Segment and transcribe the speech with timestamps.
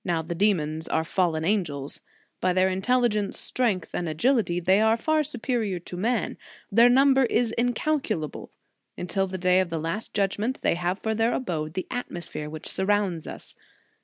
[0.03, 2.01] Now the demons are fallen angels.
[2.39, 6.39] By their intelligence, strength and agility, they are far superior to man.
[6.71, 8.51] Their number is incalculable.
[8.97, 12.49] Until the day of the last judg ment they have for their abode the atmosphere
[12.49, 13.53] which surrounds us.